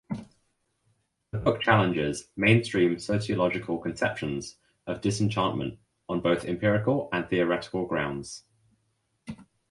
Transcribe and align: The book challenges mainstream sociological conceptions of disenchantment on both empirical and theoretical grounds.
The 1.29 1.37
book 1.37 1.61
challenges 1.61 2.27
mainstream 2.35 2.97
sociological 2.97 3.77
conceptions 3.77 4.55
of 4.87 4.99
disenchantment 5.01 5.77
on 6.09 6.21
both 6.21 6.43
empirical 6.43 7.07
and 7.13 7.29
theoretical 7.29 7.85
grounds. 7.85 8.43